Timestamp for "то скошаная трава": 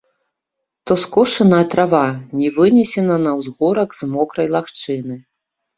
0.87-2.01